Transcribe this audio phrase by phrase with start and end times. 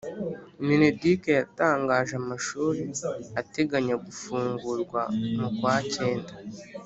[0.65, 2.81] Mineduc yatangaje amashuri
[3.41, 5.01] ateganya gufungurwa
[5.39, 6.31] mukwacyenda